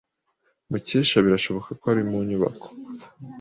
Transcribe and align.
Mukesha 0.69 1.17
birashoboka 1.25 1.69
ko 1.79 1.85
ari 1.91 2.03
mu 2.09 2.17
nyubako. 2.27 2.67